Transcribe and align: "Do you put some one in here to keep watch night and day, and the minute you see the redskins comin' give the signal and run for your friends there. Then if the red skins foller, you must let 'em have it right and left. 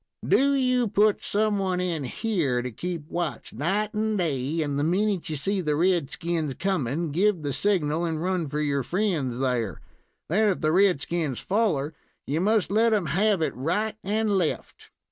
"Do 0.27 0.53
you 0.55 0.87
put 0.87 1.23
some 1.23 1.59
one 1.59 1.79
in 1.79 2.05
here 2.05 2.63
to 2.63 2.71
keep 2.71 3.07
watch 3.07 3.53
night 3.53 3.93
and 3.93 4.17
day, 4.17 4.63
and 4.63 4.79
the 4.79 4.83
minute 4.83 5.29
you 5.29 5.35
see 5.35 5.61
the 5.61 5.75
redskins 5.75 6.55
comin' 6.55 7.11
give 7.11 7.43
the 7.43 7.53
signal 7.53 8.03
and 8.05 8.19
run 8.19 8.49
for 8.49 8.61
your 8.61 8.81
friends 8.81 9.37
there. 9.37 9.79
Then 10.27 10.49
if 10.49 10.61
the 10.61 10.71
red 10.71 11.03
skins 11.03 11.39
foller, 11.39 11.93
you 12.25 12.41
must 12.41 12.71
let 12.71 12.93
'em 12.93 13.05
have 13.13 13.43
it 13.43 13.53
right 13.55 13.95
and 14.03 14.31
left. 14.39 14.89